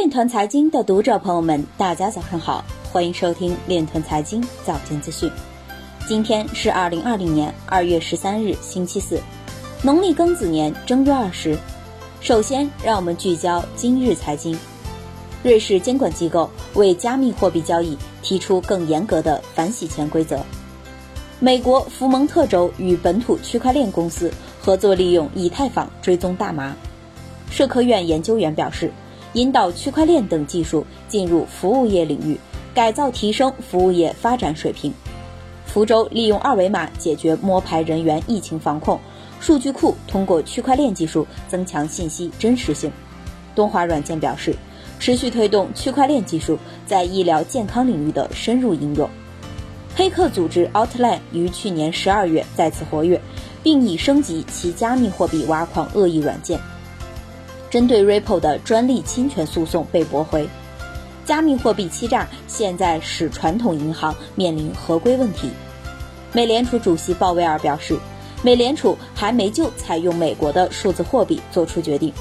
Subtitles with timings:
[0.00, 5.30] 链团财经的读者朋友们，大家早上好，欢迎收听链团财经早间资讯。
[6.08, 9.20] 今天是二零二零年二月十三日，星期四，
[9.82, 11.54] 农历庚子年正月二十。
[12.22, 14.58] 首先，让我们聚焦今日财经。
[15.42, 20.42] 瑞士监管机构为加密货币交易提出更严格的反洗钱规则。
[21.40, 24.32] 美国福蒙特州与本土区块链公司
[24.62, 26.74] 合作，利用以太坊追踪大麻。
[27.50, 28.90] 社科院研究员表示。
[29.34, 32.38] 引导区块链等技术进入服务业领域，
[32.74, 34.92] 改造提升服务业发展水平。
[35.66, 38.98] 福州利用二维码解决摸排人员疫情防控，
[39.40, 42.90] 数据库通过区块链技术增强信息真实性。
[43.54, 44.54] 东华软件表示，
[44.98, 49.08] 持续推动区块链技术在医疗健康领域的深入应用。
[49.94, 53.20] 黑客组织 Outline 于去年十二月再次活跃，
[53.62, 56.58] 并已升级其加密货币挖矿恶意软件。
[57.70, 60.48] 针对 Ripple 的专利侵权诉讼被驳回，
[61.24, 65.50] 加密货币欺诈现在使传统银行面临合规问题。
[66.32, 67.96] 美联储主席鲍威尔表示，
[68.42, 72.12] 美联储还没就采用美国的数字货币做出决定。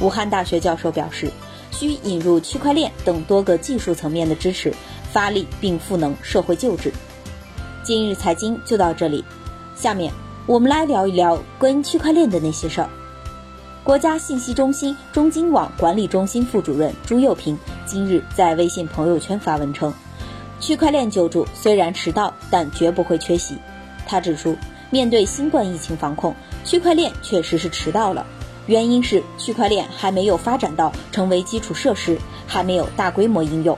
[0.00, 1.30] 武汉大学教授表示，
[1.70, 4.74] 需引入区块链等多个技术层面的支持，
[5.12, 6.92] 发力并赋能社会救治。
[7.84, 9.24] 今日财经就到这里，
[9.76, 10.12] 下面
[10.46, 12.90] 我们来聊一聊关于区块链的那些事儿。
[13.84, 19.92] 国家信息中心中金网管理中心副主任朱佑平今日在微信朋友圈发文称，
[20.58, 23.58] 区块链救助虽然迟到，但绝不会缺席。
[24.06, 24.56] 他指出，
[24.88, 28.26] 面对新冠疫情防控，区块链确实是迟到了，
[28.66, 33.76] 原因是区块链还没有发展到成为基础设施，还没有大规模应用。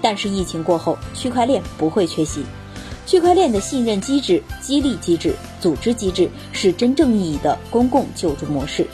[0.00, 2.44] 但是疫情过后，区块链不会缺席。
[3.04, 8.86] 区块链的信任机制、激励机制、组织机制是真正意义的公共救助模式。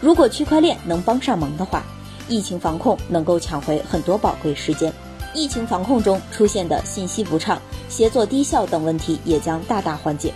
[0.00, 1.84] 如果区块链能帮上忙的话，
[2.28, 4.92] 疫情防控能够抢回很多宝贵时间。
[5.34, 10.32] 疫情防控中出现的信息不畅、协作低效等问题也将大大缓解。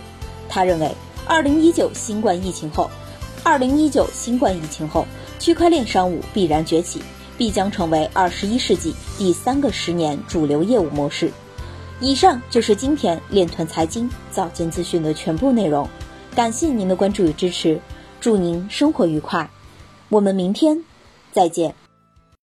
[0.47, 0.93] 他认为，
[1.25, 2.89] 二零一九新冠疫情后，
[3.43, 5.05] 二零一九新冠疫情后，
[5.39, 7.01] 区块链商务必然崛起，
[7.37, 11.31] 必将成为二十一世纪第三个十年主流业务模式。
[11.99, 15.89] 以上就是今天链团财经早间资讯的全部内容，
[16.35, 17.81] 感谢您的关注与支持，
[18.21, 19.49] 祝您生活愉快。
[20.09, 20.83] 我们明天
[21.31, 21.84] 再见。